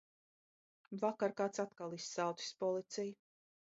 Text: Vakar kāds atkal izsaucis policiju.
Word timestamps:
Vakar 1.03 1.35
kāds 1.41 1.63
atkal 1.65 1.93
izsaucis 1.99 2.59
policiju. 2.65 3.15